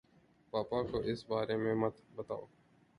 پاپا 0.53 0.79
کو 0.89 0.97
اِس 1.07 1.19
بارے 1.29 1.55
میں 1.63 1.75
مت 1.75 1.95
بتاؤ 2.15 2.45